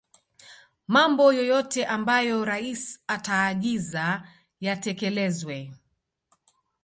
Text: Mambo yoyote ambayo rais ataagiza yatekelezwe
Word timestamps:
Mambo 0.87 1.25
yoyote 1.33 1.85
ambayo 1.85 2.45
rais 2.45 2.99
ataagiza 3.07 4.27
yatekelezwe 4.59 5.73